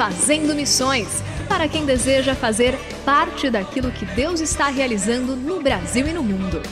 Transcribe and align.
Fazendo 0.00 0.54
Missões 0.54 1.22
para 1.46 1.68
quem 1.68 1.84
deseja 1.84 2.34
fazer 2.34 2.74
parte 3.04 3.50
daquilo 3.50 3.92
que 3.92 4.06
Deus 4.06 4.40
está 4.40 4.68
realizando 4.68 5.36
no 5.36 5.60
Brasil 5.60 6.08
e 6.08 6.12
no 6.14 6.24
mundo. 6.24 6.62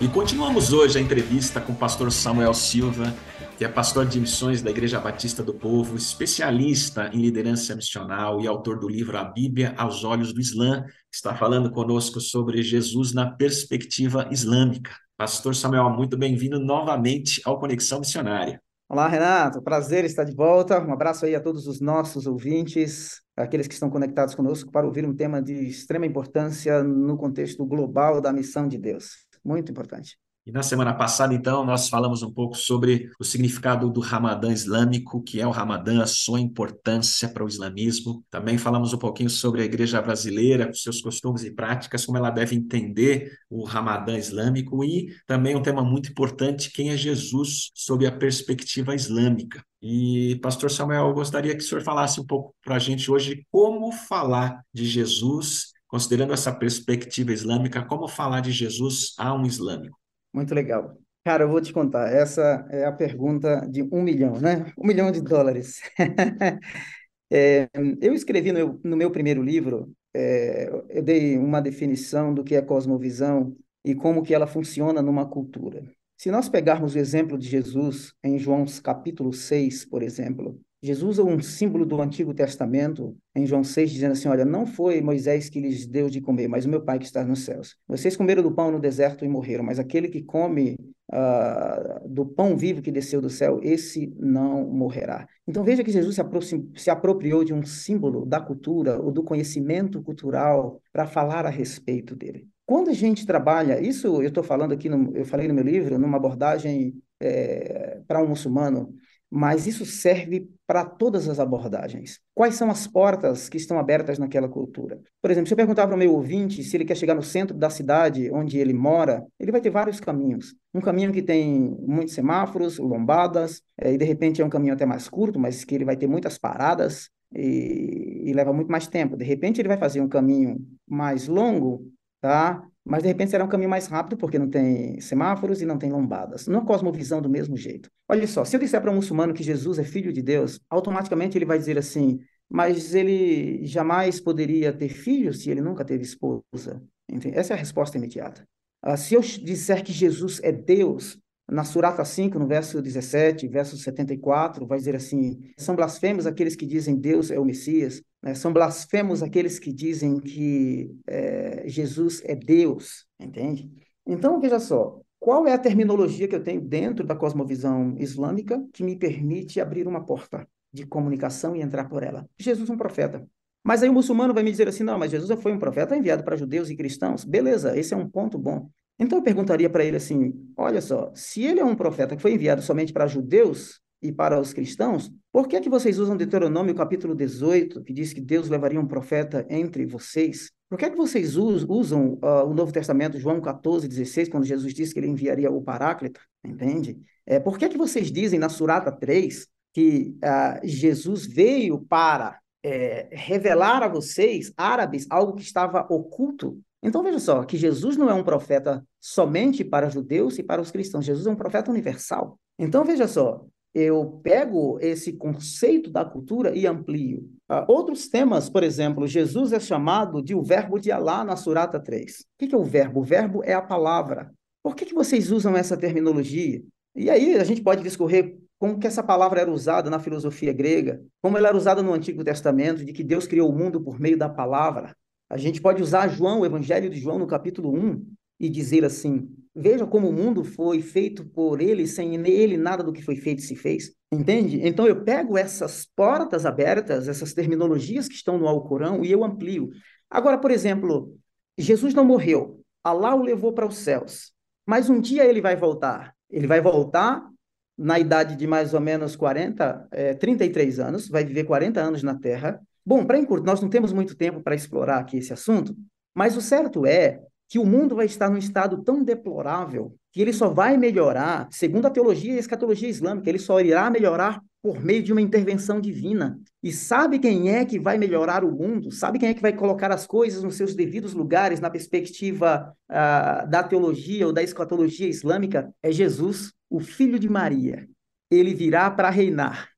E 0.00 0.08
continuamos 0.08 0.72
hoje 0.72 0.96
a 0.96 1.02
entrevista 1.02 1.60
com 1.60 1.74
o 1.74 1.76
pastor 1.76 2.10
Samuel 2.10 2.54
Silva, 2.54 3.14
que 3.58 3.66
é 3.66 3.68
pastor 3.68 4.06
de 4.06 4.18
missões 4.18 4.62
da 4.62 4.70
Igreja 4.70 4.98
Batista 4.98 5.42
do 5.42 5.52
Povo, 5.52 5.94
especialista 5.94 7.10
em 7.12 7.20
liderança 7.20 7.76
missional 7.76 8.40
e 8.40 8.46
autor 8.46 8.78
do 8.78 8.88
livro 8.88 9.18
A 9.18 9.24
Bíblia 9.24 9.74
aos 9.76 10.04
Olhos 10.04 10.32
do 10.32 10.40
Islã, 10.40 10.86
está 11.12 11.34
falando 11.34 11.70
conosco 11.70 12.18
sobre 12.18 12.62
Jesus 12.62 13.12
na 13.12 13.30
perspectiva 13.30 14.26
islâmica. 14.32 14.92
Pastor 15.18 15.54
Samuel, 15.54 15.90
muito 15.90 16.16
bem-vindo 16.16 16.58
novamente 16.58 17.42
ao 17.44 17.60
Conexão 17.60 18.00
Missionária. 18.00 18.58
Olá, 18.90 19.06
Renato. 19.06 19.60
Prazer 19.60 20.06
estar 20.06 20.24
de 20.24 20.34
volta. 20.34 20.80
Um 20.80 20.90
abraço 20.94 21.26
aí 21.26 21.34
a 21.34 21.40
todos 21.40 21.66
os 21.66 21.78
nossos 21.78 22.26
ouvintes, 22.26 23.20
aqueles 23.36 23.68
que 23.68 23.74
estão 23.74 23.90
conectados 23.90 24.34
conosco 24.34 24.70
para 24.72 24.86
ouvir 24.86 25.04
um 25.04 25.14
tema 25.14 25.42
de 25.42 25.52
extrema 25.52 26.06
importância 26.06 26.82
no 26.82 27.14
contexto 27.18 27.66
global 27.66 28.18
da 28.18 28.32
missão 28.32 28.66
de 28.66 28.78
Deus. 28.78 29.26
Muito 29.44 29.70
importante. 29.70 30.16
E 30.48 30.50
na 30.50 30.62
semana 30.62 30.94
passada, 30.94 31.34
então, 31.34 31.62
nós 31.62 31.90
falamos 31.90 32.22
um 32.22 32.32
pouco 32.32 32.56
sobre 32.56 33.10
o 33.20 33.24
significado 33.24 33.90
do 33.90 34.00
Ramadã 34.00 34.50
islâmico, 34.50 35.22
que 35.22 35.42
é 35.42 35.46
o 35.46 35.50
Ramadã, 35.50 36.02
a 36.02 36.06
sua 36.06 36.40
importância 36.40 37.28
para 37.28 37.44
o 37.44 37.48
islamismo. 37.48 38.24
Também 38.30 38.56
falamos 38.56 38.94
um 38.94 38.98
pouquinho 38.98 39.28
sobre 39.28 39.60
a 39.60 39.66
igreja 39.66 40.00
brasileira, 40.00 40.72
seus 40.72 41.02
costumes 41.02 41.44
e 41.44 41.50
práticas, 41.50 42.06
como 42.06 42.16
ela 42.16 42.30
deve 42.30 42.56
entender 42.56 43.30
o 43.50 43.62
Ramadã 43.62 44.16
islâmico 44.16 44.82
e 44.82 45.14
também 45.26 45.54
um 45.54 45.60
tema 45.60 45.84
muito 45.84 46.08
importante, 46.10 46.72
quem 46.72 46.88
é 46.88 46.96
Jesus 46.96 47.70
sob 47.74 48.06
a 48.06 48.12
perspectiva 48.12 48.94
islâmica. 48.94 49.62
E, 49.82 50.36
pastor 50.36 50.70
Samuel, 50.70 51.08
eu 51.08 51.12
gostaria 51.12 51.54
que 51.54 51.62
o 51.62 51.66
senhor 51.66 51.84
falasse 51.84 52.22
um 52.22 52.26
pouco 52.26 52.54
para 52.64 52.76
a 52.76 52.78
gente 52.78 53.10
hoje 53.10 53.46
como 53.50 53.92
falar 53.92 54.62
de 54.72 54.86
Jesus, 54.86 55.74
considerando 55.86 56.32
essa 56.32 56.50
perspectiva 56.50 57.34
islâmica, 57.34 57.84
como 57.84 58.08
falar 58.08 58.40
de 58.40 58.50
Jesus 58.50 59.12
a 59.18 59.34
um 59.34 59.44
islâmico. 59.44 59.97
Muito 60.32 60.54
legal. 60.54 60.98
Cara, 61.24 61.44
eu 61.44 61.48
vou 61.48 61.60
te 61.60 61.72
contar, 61.72 62.10
essa 62.10 62.66
é 62.70 62.84
a 62.84 62.92
pergunta 62.92 63.60
de 63.68 63.82
um 63.82 64.02
milhão, 64.02 64.40
né? 64.40 64.72
Um 64.78 64.86
milhão 64.86 65.10
de 65.10 65.20
dólares. 65.20 65.80
é, 67.30 67.68
eu 68.00 68.14
escrevi 68.14 68.52
no, 68.52 68.80
no, 68.82 68.96
meu 68.96 69.10
primeiro 69.10 69.42
livro, 69.42 69.92
é, 70.14 70.70
eu 70.88 71.02
dei 71.02 71.36
uma 71.36 71.60
definição 71.60 72.32
do 72.32 72.42
que 72.42 72.54
é 72.54 72.62
cosmovisão 72.62 73.54
e 73.84 73.94
como 73.94 74.22
que 74.22 74.34
ela 74.34 74.46
funciona 74.46 75.02
numa 75.02 75.28
cultura. 75.28 75.82
Se 76.16 76.30
nós 76.30 76.48
pegarmos 76.48 76.94
o 76.94 76.98
exemplo 76.98 77.38
de 77.38 77.48
Jesus 77.48 78.14
em 78.24 78.38
João 78.38 78.64
capítulo 78.82 79.32
6, 79.32 79.84
por 79.84 80.02
exemplo, 80.02 80.58
Jesus 80.80 81.18
usa 81.18 81.24
um 81.24 81.40
símbolo 81.40 81.84
do 81.84 82.00
Antigo 82.00 82.32
Testamento 82.32 83.16
em 83.34 83.44
João 83.44 83.64
6, 83.64 83.90
dizendo 83.90 84.12
assim: 84.12 84.28
Olha, 84.28 84.44
não 84.44 84.64
foi 84.64 85.00
Moisés 85.00 85.48
que 85.48 85.60
lhes 85.60 85.86
deu 85.86 86.08
de 86.08 86.20
comer, 86.20 86.46
mas 86.46 86.64
o 86.64 86.68
meu 86.68 86.80
Pai 86.80 86.98
que 86.98 87.04
está 87.04 87.24
nos 87.24 87.40
céus. 87.40 87.76
Vocês 87.86 88.16
comeram 88.16 88.42
do 88.42 88.52
pão 88.52 88.70
no 88.70 88.78
deserto 88.78 89.24
e 89.24 89.28
morreram, 89.28 89.64
mas 89.64 89.80
aquele 89.80 90.08
que 90.08 90.22
come 90.22 90.76
uh, 91.12 92.08
do 92.08 92.24
pão 92.24 92.56
vivo 92.56 92.80
que 92.80 92.92
desceu 92.92 93.20
do 93.20 93.28
céu, 93.28 93.58
esse 93.62 94.14
não 94.16 94.68
morrerá. 94.68 95.26
Então 95.48 95.64
veja 95.64 95.82
que 95.82 95.90
Jesus 95.90 96.14
se, 96.14 96.68
se 96.76 96.90
apropriou 96.90 97.42
de 97.42 97.52
um 97.52 97.64
símbolo 97.64 98.24
da 98.24 98.40
cultura 98.40 99.00
ou 99.00 99.10
do 99.10 99.24
conhecimento 99.24 100.00
cultural 100.00 100.80
para 100.92 101.06
falar 101.06 101.44
a 101.44 101.50
respeito 101.50 102.14
dele. 102.14 102.46
Quando 102.64 102.90
a 102.90 102.94
gente 102.94 103.26
trabalha, 103.26 103.80
isso 103.80 104.06
eu 104.06 104.28
estou 104.28 104.44
falando 104.44 104.72
aqui, 104.72 104.88
no, 104.88 105.16
eu 105.16 105.24
falei 105.24 105.48
no 105.48 105.54
meu 105.54 105.64
livro, 105.64 105.98
numa 105.98 106.18
abordagem 106.18 106.94
é, 107.18 108.00
para 108.06 108.22
um 108.22 108.28
muçulmano 108.28 108.94
mas 109.30 109.66
isso 109.66 109.84
serve 109.84 110.48
para 110.66 110.84
todas 110.84 111.28
as 111.28 111.38
abordagens. 111.38 112.18
Quais 112.34 112.54
são 112.54 112.70
as 112.70 112.86
portas 112.86 113.48
que 113.48 113.56
estão 113.56 113.78
abertas 113.78 114.18
naquela 114.18 114.48
cultura? 114.48 114.98
Por 115.20 115.30
exemplo, 115.30 115.48
se 115.48 115.52
eu 115.52 115.56
perguntar 115.56 115.86
para 115.86 115.94
o 115.94 115.98
meu 115.98 116.14
ouvinte 116.14 116.62
se 116.62 116.76
ele 116.76 116.84
quer 116.84 116.96
chegar 116.96 117.14
no 117.14 117.22
centro 117.22 117.56
da 117.56 117.68
cidade 117.68 118.30
onde 118.32 118.58
ele 118.58 118.72
mora, 118.72 119.24
ele 119.38 119.52
vai 119.52 119.60
ter 119.60 119.70
vários 119.70 120.00
caminhos. 120.00 120.54
Um 120.74 120.80
caminho 120.80 121.12
que 121.12 121.22
tem 121.22 121.76
muitos 121.80 122.14
semáforos, 122.14 122.78
lombadas, 122.78 123.62
é, 123.78 123.92
e 123.92 123.98
de 123.98 124.04
repente 124.04 124.40
é 124.40 124.44
um 124.44 124.50
caminho 124.50 124.74
até 124.74 124.86
mais 124.86 125.08
curto, 125.08 125.38
mas 125.38 125.64
que 125.64 125.74
ele 125.74 125.84
vai 125.84 125.96
ter 125.96 126.06
muitas 126.06 126.38
paradas 126.38 127.10
e, 127.34 128.22
e 128.24 128.32
leva 128.32 128.52
muito 128.52 128.70
mais 128.70 128.86
tempo. 128.86 129.16
De 129.16 129.24
repente 129.24 129.60
ele 129.60 129.68
vai 129.68 129.78
fazer 129.78 130.00
um 130.00 130.08
caminho 130.08 130.56
mais 130.86 131.28
longo, 131.28 131.86
tá? 132.20 132.68
mas 132.88 133.02
de 133.02 133.08
repente 133.08 133.30
será 133.30 133.44
um 133.44 133.48
caminho 133.48 133.68
mais 133.68 133.86
rápido 133.86 134.16
porque 134.16 134.38
não 134.38 134.48
tem 134.48 134.98
semáforos 134.98 135.60
e 135.60 135.66
não 135.66 135.76
tem 135.76 135.92
lombadas. 135.92 136.46
Não 136.46 136.64
cosmovisão 136.64 137.20
do 137.20 137.28
mesmo 137.28 137.54
jeito. 137.54 137.90
Olha 138.08 138.26
só, 138.26 138.46
se 138.46 138.56
eu 138.56 138.60
disser 138.60 138.80
para 138.80 138.90
um 138.90 138.94
muçulmano 138.94 139.34
que 139.34 139.42
Jesus 139.42 139.78
é 139.78 139.84
filho 139.84 140.10
de 140.10 140.22
Deus, 140.22 140.58
automaticamente 140.70 141.36
ele 141.36 141.44
vai 141.44 141.58
dizer 141.58 141.76
assim: 141.76 142.18
mas 142.48 142.94
ele 142.94 143.64
jamais 143.66 144.18
poderia 144.18 144.72
ter 144.72 144.88
filhos 144.88 145.42
se 145.42 145.50
ele 145.50 145.60
nunca 145.60 145.84
teve 145.84 146.02
esposa. 146.02 146.82
Entende? 147.06 147.36
Essa 147.36 147.52
é 147.52 147.56
a 147.56 147.58
resposta 147.58 147.98
imediata. 147.98 148.42
Ah, 148.82 148.96
se 148.96 149.14
eu 149.14 149.20
disser 149.20 149.84
que 149.84 149.92
Jesus 149.92 150.40
é 150.42 150.50
Deus, 150.50 151.18
na 151.50 151.64
Surata 151.64 152.04
5, 152.04 152.38
no 152.38 152.46
verso 152.46 152.82
17, 152.82 153.48
verso 153.48 153.76
74, 153.76 154.66
vai 154.66 154.78
dizer 154.78 154.94
assim: 154.94 155.40
são 155.56 155.74
blasfemos 155.74 156.26
aqueles 156.26 156.54
que 156.54 156.66
dizem 156.66 156.94
Deus 156.94 157.30
é 157.30 157.38
o 157.38 157.44
Messias, 157.44 158.02
né? 158.22 158.34
são 158.34 158.52
blasfemos 158.52 159.22
aqueles 159.22 159.58
que 159.58 159.72
dizem 159.72 160.20
que 160.20 160.94
é, 161.06 161.64
Jesus 161.66 162.22
é 162.24 162.34
Deus, 162.34 163.06
entende? 163.18 163.70
Então, 164.06 164.40
veja 164.40 164.60
só, 164.60 165.00
qual 165.18 165.46
é 165.46 165.52
a 165.52 165.58
terminologia 165.58 166.28
que 166.28 166.34
eu 166.34 166.42
tenho 166.42 166.60
dentro 166.60 167.06
da 167.06 167.16
cosmovisão 167.16 167.94
islâmica 167.98 168.62
que 168.72 168.84
me 168.84 168.96
permite 168.96 169.60
abrir 169.60 169.88
uma 169.88 170.04
porta 170.04 170.46
de 170.72 170.86
comunicação 170.86 171.56
e 171.56 171.62
entrar 171.62 171.88
por 171.88 172.02
ela? 172.02 172.28
Jesus 172.38 172.68
é 172.68 172.72
um 172.72 172.76
profeta. 172.76 173.26
Mas 173.64 173.82
aí 173.82 173.88
o 173.88 173.92
muçulmano 173.92 174.32
vai 174.34 174.42
me 174.42 174.50
dizer 174.50 174.68
assim: 174.68 174.84
não, 174.84 174.98
mas 174.98 175.10
Jesus 175.10 175.40
foi 175.42 175.52
um 175.52 175.58
profeta 175.58 175.96
enviado 175.96 176.22
para 176.24 176.36
judeus 176.36 176.68
e 176.68 176.76
cristãos. 176.76 177.24
Beleza, 177.24 177.76
esse 177.78 177.94
é 177.94 177.96
um 177.96 178.08
ponto 178.08 178.38
bom. 178.38 178.70
Então 178.98 179.18
eu 179.18 179.22
perguntaria 179.22 179.70
para 179.70 179.84
ele 179.84 179.96
assim: 179.96 180.34
olha 180.56 180.80
só, 180.80 181.12
se 181.14 181.42
ele 181.44 181.60
é 181.60 181.64
um 181.64 181.74
profeta 181.74 182.16
que 182.16 182.22
foi 182.22 182.32
enviado 182.32 182.62
somente 182.62 182.92
para 182.92 183.06
judeus 183.06 183.80
e 184.02 184.12
para 184.12 184.40
os 184.40 184.52
cristãos, 184.52 185.10
por 185.32 185.48
que 185.48 185.56
é 185.56 185.60
que 185.60 185.68
vocês 185.68 185.98
usam 185.98 186.16
Deuteronômio 186.16 186.74
capítulo 186.74 187.14
18, 187.14 187.82
que 187.82 187.92
diz 187.92 188.12
que 188.12 188.20
Deus 188.20 188.48
levaria 188.48 188.80
um 188.80 188.86
profeta 188.86 189.46
entre 189.48 189.86
vocês? 189.86 190.50
Por 190.68 190.78
que 190.78 190.84
é 190.84 190.90
que 190.90 190.96
vocês 190.96 191.36
usam 191.36 192.18
uh, 192.22 192.44
o 192.46 192.54
Novo 192.54 192.72
Testamento, 192.72 193.18
João 193.18 193.40
14, 193.40 193.88
16, 193.88 194.28
quando 194.28 194.44
Jesus 194.44 194.74
disse 194.74 194.92
que 194.92 195.00
ele 195.00 195.08
enviaria 195.08 195.50
o 195.50 195.62
Paráclito? 195.62 196.20
Entende? 196.44 196.98
É, 197.24 197.40
por 197.40 197.58
que 197.58 197.64
é 197.64 197.68
que 197.68 197.78
vocês 197.78 198.12
dizem 198.12 198.38
na 198.38 198.48
Surata 198.48 198.92
3 198.92 199.48
que 199.72 200.16
uh, 200.22 200.66
Jesus 200.66 201.26
veio 201.26 201.80
para 201.80 202.38
é, 202.62 203.08
revelar 203.12 203.82
a 203.82 203.88
vocês, 203.88 204.52
árabes, 204.56 205.06
algo 205.10 205.34
que 205.34 205.42
estava 205.42 205.86
oculto. 205.88 206.60
Então 206.82 207.02
veja 207.02 207.18
só, 207.18 207.44
que 207.44 207.56
Jesus 207.56 207.96
não 207.96 208.08
é 208.08 208.14
um 208.14 208.22
profeta 208.22 208.84
somente 209.00 209.64
para 209.64 209.90
judeus 209.90 210.38
e 210.38 210.42
para 210.42 210.60
os 210.60 210.70
cristãos, 210.70 211.04
Jesus 211.04 211.26
é 211.26 211.30
um 211.30 211.36
profeta 211.36 211.70
universal. 211.70 212.38
Então 212.58 212.84
veja 212.84 213.08
só, 213.08 213.44
eu 213.74 214.20
pego 214.22 214.78
esse 214.80 215.12
conceito 215.12 215.90
da 215.90 216.04
cultura 216.04 216.56
e 216.56 216.66
amplio. 216.66 217.28
Outros 217.66 218.08
temas, 218.08 218.48
por 218.48 218.62
exemplo, 218.62 219.06
Jesus 219.06 219.52
é 219.52 219.60
chamado 219.60 220.22
de 220.22 220.34
o 220.34 220.42
verbo 220.42 220.78
de 220.78 220.90
Alá 220.90 221.24
na 221.24 221.36
Surata 221.36 221.78
3. 221.78 222.20
O 222.20 222.46
que 222.46 222.54
é 222.54 222.58
o 222.58 222.64
verbo? 222.64 223.00
O 223.00 223.04
verbo 223.04 223.42
é 223.44 223.52
a 223.52 223.62
palavra. 223.62 224.32
Por 224.62 224.74
que, 224.74 224.86
que 224.86 224.94
vocês 224.94 225.30
usam 225.30 225.56
essa 225.56 225.76
terminologia? 225.76 226.62
E 226.94 227.10
aí 227.10 227.36
a 227.36 227.44
gente 227.44 227.62
pode 227.62 227.82
discorrer 227.82 228.38
como 228.58 228.78
que 228.78 228.86
essa 228.86 229.02
palavra 229.02 229.40
era 229.40 229.50
usada 229.50 229.88
na 229.88 230.00
filosofia 230.00 230.52
grega, 230.52 231.00
como 231.22 231.38
ela 231.38 231.48
era 231.48 231.56
usada 231.56 231.82
no 231.82 231.92
Antigo 231.92 232.24
Testamento, 232.24 232.84
de 232.84 232.92
que 232.92 233.04
Deus 233.04 233.26
criou 233.26 233.48
o 233.48 233.56
mundo 233.56 233.80
por 233.80 234.00
meio 234.00 234.18
da 234.18 234.28
palavra. 234.28 234.96
A 235.28 235.36
gente 235.36 235.60
pode 235.60 235.82
usar 235.82 236.08
João, 236.08 236.40
o 236.40 236.46
Evangelho 236.46 236.88
de 236.88 236.98
João, 236.98 237.18
no 237.18 237.26
capítulo 237.26 237.74
1, 237.74 238.06
e 238.40 238.48
dizer 238.48 238.84
assim: 238.84 239.28
veja 239.54 239.86
como 239.86 240.08
o 240.08 240.12
mundo 240.12 240.44
foi 240.44 240.80
feito 240.80 241.24
por 241.24 241.60
ele, 241.60 241.86
sem 241.86 242.14
ele 242.14 242.56
nada 242.56 242.82
do 242.82 242.92
que 242.92 243.02
foi 243.02 243.16
feito 243.16 243.42
se 243.42 243.56
fez. 243.56 243.92
Entende? 244.10 244.66
Então 244.66 244.86
eu 244.86 245.04
pego 245.04 245.36
essas 245.36 245.86
portas 245.96 246.46
abertas, 246.46 247.08
essas 247.08 247.34
terminologias 247.34 248.08
que 248.08 248.14
estão 248.14 248.38
no 248.38 248.48
Alcorão 248.48 249.04
e 249.04 249.10
eu 249.10 249.24
amplio. 249.24 249.70
Agora, 250.08 250.38
por 250.38 250.50
exemplo, 250.50 251.14
Jesus 251.58 251.92
não 251.92 252.04
morreu, 252.04 252.62
Allah 252.82 253.14
o 253.14 253.22
levou 253.22 253.52
para 253.52 253.66
os 253.66 253.76
céus, 253.76 254.32
mas 254.64 254.88
um 254.88 255.00
dia 255.00 255.24
ele 255.24 255.40
vai 255.40 255.56
voltar. 255.56 256.14
Ele 256.30 256.46
vai 256.46 256.60
voltar 256.60 257.28
na 257.76 257.98
idade 257.98 258.34
de 258.34 258.46
mais 258.46 258.74
ou 258.74 258.80
menos 258.80 259.14
40, 259.14 259.88
é, 259.90 260.14
33 260.14 260.80
anos, 260.80 261.08
vai 261.08 261.24
viver 261.24 261.44
40 261.44 261.80
anos 261.80 262.02
na 262.02 262.14
Terra. 262.18 262.60
Bom, 262.88 263.04
para 263.04 263.18
encurtar, 263.18 263.44
nós 263.44 263.60
não 263.60 263.68
temos 263.68 263.92
muito 263.92 264.16
tempo 264.16 264.40
para 264.40 264.54
explorar 264.54 264.96
aqui 264.96 265.18
esse 265.18 265.30
assunto, 265.30 265.76
mas 266.14 266.38
o 266.38 266.40
certo 266.40 266.86
é 266.86 267.20
que 267.46 267.58
o 267.58 267.66
mundo 267.66 267.94
vai 267.94 268.06
estar 268.06 268.30
num 268.30 268.38
estado 268.38 268.82
tão 268.82 269.04
deplorável 269.04 269.94
que 270.10 270.22
ele 270.22 270.32
só 270.32 270.48
vai 270.48 270.78
melhorar, 270.78 271.48
segundo 271.50 271.84
a 271.84 271.90
teologia 271.90 272.32
e 272.32 272.36
a 272.38 272.40
escatologia 272.40 272.88
islâmica, 272.88 273.28
ele 273.28 273.38
só 273.38 273.60
irá 273.60 273.90
melhorar 273.90 274.40
por 274.62 274.82
meio 274.82 275.02
de 275.02 275.12
uma 275.12 275.20
intervenção 275.20 275.82
divina. 275.82 276.40
E 276.62 276.72
sabe 276.72 277.18
quem 277.18 277.50
é 277.54 277.62
que 277.66 277.78
vai 277.78 277.98
melhorar 277.98 278.42
o 278.42 278.50
mundo? 278.50 278.90
Sabe 278.90 279.18
quem 279.18 279.28
é 279.28 279.34
que 279.34 279.42
vai 279.42 279.52
colocar 279.52 279.92
as 279.92 280.06
coisas 280.06 280.42
nos 280.42 280.56
seus 280.56 280.74
devidos 280.74 281.12
lugares 281.12 281.60
na 281.60 281.68
perspectiva 281.68 282.74
uh, 282.90 283.50
da 283.50 283.62
teologia 283.62 284.26
ou 284.26 284.32
da 284.32 284.42
escatologia 284.42 285.06
islâmica? 285.06 285.70
É 285.82 285.92
Jesus, 285.92 286.54
o 286.70 286.80
filho 286.80 287.18
de 287.18 287.28
Maria. 287.28 287.86
Ele 288.30 288.54
virá 288.54 288.90
para 288.90 289.10
reinar. 289.10 289.68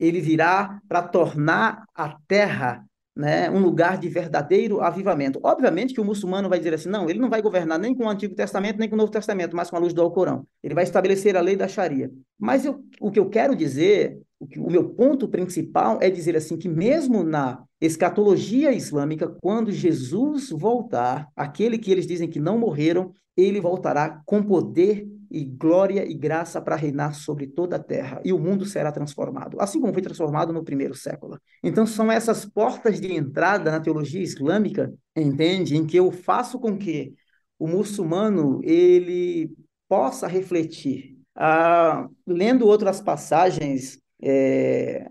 Ele 0.00 0.20
virá 0.20 0.80
para 0.88 1.02
tornar 1.02 1.84
a 1.94 2.16
terra 2.26 2.84
né, 3.14 3.50
um 3.50 3.58
lugar 3.58 3.98
de 3.98 4.08
verdadeiro 4.08 4.80
avivamento. 4.80 5.40
Obviamente 5.42 5.92
que 5.92 6.00
o 6.00 6.04
muçulmano 6.04 6.48
vai 6.48 6.58
dizer 6.58 6.74
assim, 6.74 6.88
não, 6.88 7.08
ele 7.08 7.18
não 7.18 7.28
vai 7.28 7.42
governar 7.42 7.78
nem 7.78 7.94
com 7.94 8.04
o 8.04 8.08
Antigo 8.08 8.34
Testamento, 8.34 8.78
nem 8.78 8.88
com 8.88 8.94
o 8.94 8.98
Novo 8.98 9.12
Testamento, 9.12 9.54
mas 9.54 9.68
com 9.68 9.76
a 9.76 9.78
luz 9.78 9.92
do 9.92 10.00
Alcorão. 10.00 10.46
Ele 10.62 10.74
vai 10.74 10.84
estabelecer 10.84 11.36
a 11.36 11.40
lei 11.40 11.54
da 11.54 11.68
Sharia. 11.68 12.10
Mas 12.38 12.64
eu, 12.64 12.82
o 13.00 13.10
que 13.10 13.18
eu 13.18 13.28
quero 13.28 13.54
dizer, 13.54 14.18
o, 14.38 14.46
que, 14.46 14.58
o 14.58 14.70
meu 14.70 14.88
ponto 14.90 15.28
principal 15.28 15.98
é 16.00 16.08
dizer 16.08 16.34
assim, 16.36 16.56
que 16.56 16.68
mesmo 16.68 17.22
na 17.22 17.62
escatologia 17.80 18.72
islâmica, 18.72 19.28
quando 19.40 19.70
Jesus 19.70 20.50
voltar, 20.50 21.28
aquele 21.36 21.78
que 21.78 21.90
eles 21.90 22.06
dizem 22.06 22.28
que 22.28 22.40
não 22.40 22.58
morreram, 22.58 23.12
ele 23.36 23.60
voltará 23.60 24.22
com 24.24 24.42
poder 24.42 25.06
e 25.30 25.44
glória 25.44 26.04
e 26.04 26.14
graça 26.14 26.60
para 26.60 26.74
reinar 26.74 27.14
sobre 27.14 27.46
toda 27.46 27.76
a 27.76 27.82
terra, 27.82 28.20
e 28.24 28.32
o 28.32 28.38
mundo 28.38 28.64
será 28.64 28.90
transformado, 28.90 29.60
assim 29.60 29.80
como 29.80 29.92
foi 29.92 30.02
transformado 30.02 30.52
no 30.52 30.64
primeiro 30.64 30.94
século. 30.94 31.38
Então, 31.62 31.86
são 31.86 32.10
essas 32.10 32.44
portas 32.44 33.00
de 33.00 33.14
entrada 33.14 33.70
na 33.70 33.80
teologia 33.80 34.20
islâmica, 34.20 34.92
entende? 35.14 35.76
Em 35.76 35.86
que 35.86 35.96
eu 35.96 36.10
faço 36.10 36.58
com 36.58 36.76
que 36.76 37.14
o 37.58 37.68
muçulmano 37.68 38.60
ele 38.64 39.52
possa 39.88 40.26
refletir. 40.26 41.16
Ah, 41.36 42.08
lendo 42.26 42.66
outras 42.66 43.00
passagens, 43.00 44.00
é, 44.22 45.10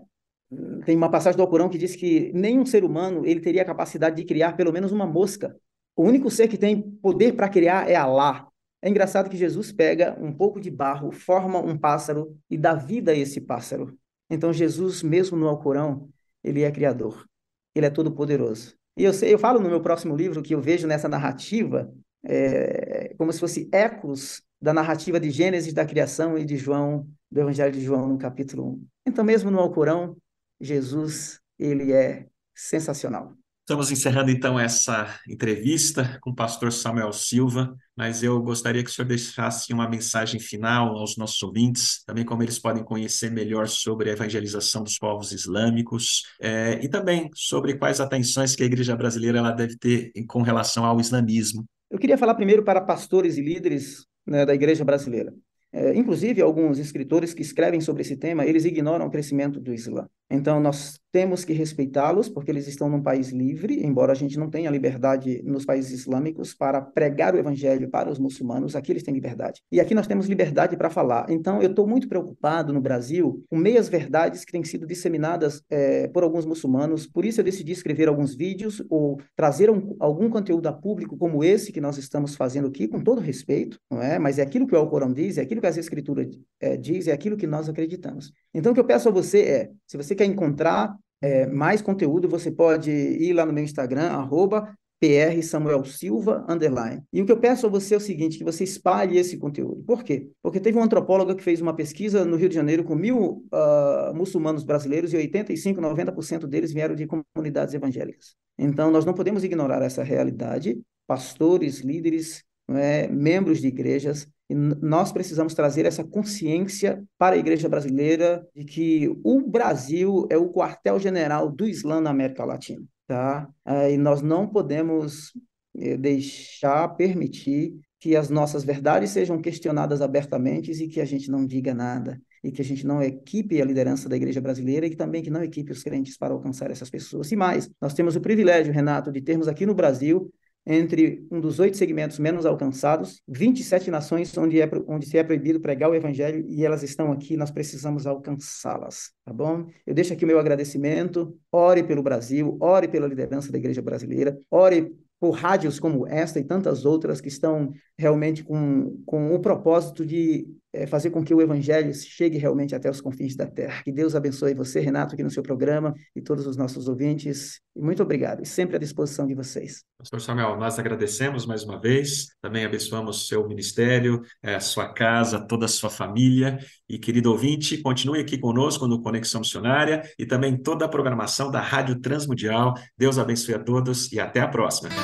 tem 0.84 0.96
uma 0.96 1.10
passagem 1.10 1.36
do 1.36 1.42
Alcorão 1.42 1.68
que 1.68 1.78
diz 1.78 1.94
que 1.94 2.32
nenhum 2.34 2.66
ser 2.66 2.84
humano 2.84 3.24
ele 3.24 3.40
teria 3.40 3.62
a 3.62 3.64
capacidade 3.64 4.16
de 4.16 4.24
criar 4.24 4.54
pelo 4.54 4.72
menos 4.72 4.90
uma 4.90 5.06
mosca. 5.06 5.56
O 5.94 6.02
único 6.02 6.30
ser 6.30 6.48
que 6.48 6.58
tem 6.58 6.80
poder 6.80 7.34
para 7.34 7.48
criar 7.48 7.88
é 7.88 7.94
Allah. 7.94 8.49
É 8.82 8.88
engraçado 8.88 9.28
que 9.28 9.36
Jesus 9.36 9.72
pega 9.72 10.16
um 10.20 10.32
pouco 10.32 10.60
de 10.60 10.70
barro, 10.70 11.12
forma 11.12 11.58
um 11.58 11.76
pássaro 11.76 12.36
e 12.48 12.56
dá 12.56 12.74
vida 12.74 13.12
a 13.12 13.14
esse 13.16 13.40
pássaro. 13.40 13.98
Então 14.28 14.52
Jesus, 14.52 15.02
mesmo 15.02 15.36
no 15.36 15.48
Alcorão, 15.48 16.08
ele 16.42 16.62
é 16.62 16.70
criador. 16.70 17.26
Ele 17.74 17.86
é 17.86 17.90
todo 17.90 18.12
poderoso. 18.12 18.74
E 18.96 19.04
eu, 19.04 19.12
sei, 19.12 19.32
eu 19.32 19.38
falo 19.38 19.60
no 19.60 19.68
meu 19.68 19.80
próximo 19.80 20.16
livro 20.16 20.42
que 20.42 20.54
eu 20.54 20.60
vejo 20.60 20.86
nessa 20.86 21.08
narrativa 21.08 21.92
é, 22.24 23.14
como 23.16 23.32
se 23.32 23.40
fosse 23.40 23.68
ecos 23.72 24.42
da 24.60 24.72
narrativa 24.72 25.18
de 25.18 25.30
Gênesis 25.30 25.72
da 25.72 25.86
criação 25.86 26.36
e 26.36 26.44
de 26.44 26.56
João, 26.56 27.08
do 27.30 27.40
Evangelho 27.40 27.72
de 27.72 27.80
João, 27.80 28.06
no 28.06 28.18
capítulo 28.18 28.72
1. 28.72 28.86
Então, 29.06 29.24
mesmo 29.24 29.50
no 29.50 29.58
Alcorão, 29.58 30.16
Jesus, 30.60 31.40
ele 31.58 31.92
é 31.92 32.26
sensacional. 32.54 33.34
Estamos 33.70 33.92
encerrando 33.92 34.32
então 34.32 34.58
essa 34.58 35.16
entrevista 35.28 36.18
com 36.20 36.30
o 36.30 36.34
pastor 36.34 36.72
Samuel 36.72 37.12
Silva, 37.12 37.72
mas 37.96 38.20
eu 38.20 38.42
gostaria 38.42 38.82
que 38.82 38.90
o 38.90 38.92
senhor 38.92 39.06
deixasse 39.06 39.72
uma 39.72 39.88
mensagem 39.88 40.40
final 40.40 40.96
aos 40.96 41.16
nossos 41.16 41.40
ouvintes, 41.40 42.02
também 42.04 42.24
como 42.24 42.42
eles 42.42 42.58
podem 42.58 42.82
conhecer 42.82 43.30
melhor 43.30 43.68
sobre 43.68 44.10
a 44.10 44.12
evangelização 44.12 44.82
dos 44.82 44.98
povos 44.98 45.30
islâmicos 45.30 46.24
é, 46.40 46.80
e 46.82 46.88
também 46.88 47.30
sobre 47.32 47.74
quais 47.74 48.00
atenções 48.00 48.56
que 48.56 48.64
a 48.64 48.66
igreja 48.66 48.96
brasileira 48.96 49.38
ela 49.38 49.52
deve 49.52 49.78
ter 49.78 50.10
com 50.26 50.42
relação 50.42 50.84
ao 50.84 50.98
islamismo. 50.98 51.64
Eu 51.88 52.00
queria 52.00 52.18
falar 52.18 52.34
primeiro 52.34 52.64
para 52.64 52.80
pastores 52.80 53.38
e 53.38 53.40
líderes 53.40 54.04
né, 54.26 54.44
da 54.44 54.52
igreja 54.52 54.84
brasileira. 54.84 55.32
É, 55.72 55.96
inclusive, 55.96 56.42
alguns 56.42 56.80
escritores 56.80 57.32
que 57.32 57.42
escrevem 57.42 57.80
sobre 57.80 58.02
esse 58.02 58.16
tema, 58.16 58.44
eles 58.44 58.64
ignoram 58.64 59.06
o 59.06 59.10
crescimento 59.12 59.60
do 59.60 59.72
Islã. 59.72 60.08
Então, 60.30 60.60
nós 60.60 61.00
temos 61.12 61.44
que 61.44 61.52
respeitá-los, 61.52 62.28
porque 62.28 62.50
eles 62.50 62.68
estão 62.68 62.88
num 62.88 63.02
país 63.02 63.30
livre, 63.30 63.84
embora 63.84 64.12
a 64.12 64.14
gente 64.14 64.38
não 64.38 64.48
tenha 64.48 64.70
liberdade 64.70 65.42
nos 65.44 65.64
países 65.64 65.90
islâmicos 65.90 66.54
para 66.54 66.80
pregar 66.80 67.34
o 67.34 67.38
evangelho 67.38 67.90
para 67.90 68.10
os 68.10 68.18
muçulmanos, 68.18 68.76
aqui 68.76 68.92
eles 68.92 69.02
têm 69.02 69.12
liberdade. 69.12 69.60
E 69.72 69.80
aqui 69.80 69.94
nós 69.94 70.06
temos 70.06 70.26
liberdade 70.26 70.76
para 70.76 70.88
falar. 70.88 71.26
Então, 71.28 71.60
eu 71.60 71.70
estou 71.70 71.86
muito 71.86 72.08
preocupado 72.08 72.72
no 72.72 72.80
Brasil 72.80 73.44
com 73.48 73.56
meias 73.56 73.88
verdades 73.88 74.44
que 74.44 74.52
têm 74.52 74.62
sido 74.62 74.86
disseminadas 74.86 75.62
é, 75.68 76.06
por 76.08 76.22
alguns 76.22 76.46
muçulmanos, 76.46 77.06
por 77.06 77.24
isso 77.24 77.40
eu 77.40 77.44
decidi 77.44 77.72
escrever 77.72 78.08
alguns 78.08 78.34
vídeos 78.34 78.82
ou 78.88 79.20
trazer 79.34 79.68
um, 79.68 79.96
algum 79.98 80.30
conteúdo 80.30 80.68
a 80.68 80.72
público 80.72 81.16
como 81.16 81.42
esse 81.42 81.72
que 81.72 81.80
nós 81.80 81.98
estamos 81.98 82.36
fazendo 82.36 82.68
aqui, 82.68 82.86
com 82.86 83.00
todo 83.00 83.20
respeito, 83.20 83.78
não 83.90 84.00
é? 84.00 84.18
mas 84.18 84.38
é 84.38 84.42
aquilo 84.42 84.66
que 84.66 84.74
o 84.74 84.78
Alcorão 84.78 85.12
diz, 85.12 85.38
é 85.38 85.42
aquilo 85.42 85.60
que 85.60 85.66
as 85.66 85.76
Escrituras 85.76 86.28
é, 86.60 86.76
diz, 86.76 87.08
é 87.08 87.12
aquilo 87.12 87.36
que 87.36 87.46
nós 87.46 87.68
acreditamos. 87.68 88.32
Então, 88.54 88.72
o 88.72 88.74
que 88.74 88.80
eu 88.80 88.84
peço 88.84 89.08
a 89.08 89.12
você 89.12 89.40
é, 89.42 89.70
se 89.86 89.96
você 89.96 90.14
quer 90.20 90.26
encontrar 90.26 90.94
é, 91.22 91.46
mais 91.46 91.80
conteúdo, 91.80 92.28
você 92.28 92.50
pode 92.50 92.90
ir 92.90 93.32
lá 93.32 93.46
no 93.46 93.54
meu 93.54 93.64
Instagram, 93.64 94.08
arroba 94.08 94.76
PR 95.00 95.42
Samuel 95.42 95.82
Silva, 95.82 96.44
underline. 96.46 97.02
E 97.10 97.22
o 97.22 97.24
que 97.24 97.32
eu 97.32 97.38
peço 97.40 97.66
a 97.66 97.70
você 97.70 97.94
é 97.94 97.96
o 97.96 98.00
seguinte, 98.00 98.36
que 98.36 98.44
você 98.44 98.62
espalhe 98.62 99.16
esse 99.16 99.38
conteúdo. 99.38 99.82
Por 99.82 100.04
quê? 100.04 100.30
Porque 100.42 100.60
teve 100.60 100.76
um 100.76 100.82
antropólogo 100.82 101.34
que 101.34 101.42
fez 101.42 101.62
uma 101.62 101.74
pesquisa 101.74 102.22
no 102.22 102.36
Rio 102.36 102.50
de 102.50 102.54
Janeiro 102.54 102.84
com 102.84 102.94
mil 102.94 103.46
uh, 103.50 104.14
muçulmanos 104.14 104.62
brasileiros 104.62 105.14
e 105.14 105.16
85, 105.16 105.80
90% 105.80 106.46
deles 106.46 106.70
vieram 106.70 106.94
de 106.94 107.06
comunidades 107.06 107.72
evangélicas. 107.72 108.34
Então, 108.58 108.90
nós 108.90 109.06
não 109.06 109.14
podemos 109.14 109.42
ignorar 109.42 109.80
essa 109.80 110.02
realidade. 110.02 110.78
Pastores, 111.06 111.80
líderes, 111.80 112.44
é, 112.68 113.08
membros 113.08 113.58
de 113.58 113.68
igrejas 113.68 114.28
e 114.50 114.54
nós 114.54 115.12
precisamos 115.12 115.54
trazer 115.54 115.86
essa 115.86 116.02
consciência 116.02 117.04
para 117.16 117.36
a 117.36 117.38
igreja 117.38 117.68
brasileira 117.68 118.44
de 118.52 118.64
que 118.64 119.08
o 119.22 119.40
Brasil 119.48 120.26
é 120.28 120.36
o 120.36 120.52
quartel-general 120.52 121.48
do 121.48 121.68
Islã 121.68 122.00
na 122.00 122.10
América 122.10 122.44
Latina. 122.44 122.82
Tá? 123.06 123.48
E 123.88 123.96
nós 123.96 124.20
não 124.20 124.48
podemos 124.48 125.32
eh, 125.76 125.96
deixar, 125.96 126.88
permitir 126.96 127.76
que 128.00 128.16
as 128.16 128.28
nossas 128.28 128.64
verdades 128.64 129.10
sejam 129.10 129.40
questionadas 129.40 130.02
abertamente 130.02 130.72
e 130.72 130.88
que 130.88 131.00
a 131.00 131.04
gente 131.04 131.30
não 131.30 131.46
diga 131.46 131.72
nada 131.72 132.20
e 132.42 132.50
que 132.50 132.60
a 132.60 132.64
gente 132.64 132.84
não 132.84 133.00
equipe 133.00 133.60
a 133.62 133.64
liderança 133.64 134.08
da 134.08 134.16
igreja 134.16 134.40
brasileira 134.40 134.84
e 134.84 134.96
também 134.96 135.22
que 135.22 135.30
não 135.30 135.44
equipe 135.44 135.70
os 135.70 135.84
crentes 135.84 136.16
para 136.16 136.32
alcançar 136.34 136.72
essas 136.72 136.90
pessoas. 136.90 137.30
E 137.30 137.36
mais, 137.36 137.70
nós 137.80 137.94
temos 137.94 138.16
o 138.16 138.20
privilégio, 138.20 138.72
Renato, 138.72 139.12
de 139.12 139.20
termos 139.20 139.46
aqui 139.46 139.64
no 139.64 139.74
Brasil 139.74 140.32
entre 140.72 141.26
um 141.32 141.40
dos 141.40 141.58
oito 141.58 141.76
segmentos 141.76 142.20
menos 142.20 142.46
alcançados, 142.46 143.20
27 143.26 143.90
nações 143.90 144.36
onde, 144.38 144.60
é, 144.60 144.70
onde 144.86 145.04
se 145.04 145.18
é 145.18 145.24
proibido 145.24 145.58
pregar 145.58 145.90
o 145.90 145.94
evangelho 145.96 146.44
e 146.48 146.64
elas 146.64 146.84
estão 146.84 147.10
aqui, 147.10 147.36
nós 147.36 147.50
precisamos 147.50 148.06
alcançá-las, 148.06 149.10
tá 149.24 149.32
bom? 149.32 149.66
Eu 149.84 149.92
deixo 149.92 150.12
aqui 150.12 150.24
o 150.24 150.28
meu 150.28 150.38
agradecimento, 150.38 151.36
ore 151.50 151.82
pelo 151.82 152.04
Brasil, 152.04 152.56
ore 152.60 152.86
pela 152.86 153.08
liderança 153.08 153.50
da 153.50 153.58
igreja 153.58 153.82
brasileira, 153.82 154.38
ore 154.48 154.96
por 155.20 155.32
rádios 155.32 155.78
como 155.78 156.06
esta 156.06 156.40
e 156.40 156.44
tantas 156.44 156.86
outras 156.86 157.20
que 157.20 157.28
estão 157.28 157.72
realmente 157.98 158.42
com, 158.42 159.02
com 159.04 159.34
o 159.34 159.38
propósito 159.38 160.06
de 160.06 160.48
é, 160.72 160.86
fazer 160.86 161.10
com 161.10 161.24
que 161.24 161.34
o 161.34 161.40
evangelho 161.40 161.92
chegue 161.92 162.38
realmente 162.38 162.74
até 162.74 162.88
os 162.88 163.00
confins 163.00 163.36
da 163.36 163.46
terra. 163.46 163.82
Que 163.82 163.92
Deus 163.92 164.14
abençoe 164.14 164.54
você, 164.54 164.80
Renato, 164.80 165.14
aqui 165.14 165.22
no 165.22 165.30
seu 165.30 165.42
programa 165.42 165.94
e 166.14 166.22
todos 166.22 166.46
os 166.46 166.56
nossos 166.56 166.88
ouvintes. 166.88 167.60
E 167.76 167.82
muito 167.82 168.02
obrigado, 168.02 168.42
e 168.42 168.46
sempre 168.46 168.76
à 168.76 168.78
disposição 168.78 169.26
de 169.26 169.34
vocês. 169.34 169.84
Pastor 169.98 170.20
Samuel, 170.20 170.56
nós 170.56 170.78
agradecemos 170.78 171.44
mais 171.44 171.64
uma 171.64 171.80
vez, 171.80 172.28
também 172.40 172.64
abençoamos 172.64 173.28
seu 173.28 173.46
ministério, 173.46 174.22
a 174.42 174.52
eh, 174.52 174.60
sua 174.60 174.92
casa, 174.92 175.40
toda 175.40 175.66
a 175.66 175.68
sua 175.68 175.90
família. 175.90 176.58
E, 176.88 176.98
querido 176.98 177.30
ouvinte, 177.30 177.78
continue 177.78 178.20
aqui 178.20 178.38
conosco 178.38 178.86
no 178.86 179.02
Conexão 179.02 179.40
Missionária 179.40 180.02
e 180.18 180.24
também 180.24 180.56
toda 180.56 180.84
a 180.84 180.88
programação 180.88 181.50
da 181.50 181.60
Rádio 181.60 182.00
Transmundial. 182.00 182.74
Deus 182.96 183.18
abençoe 183.18 183.54
a 183.54 183.58
todos 183.58 184.10
e 184.12 184.18
até 184.18 184.40
a 184.40 184.48
próxima. 184.48 184.90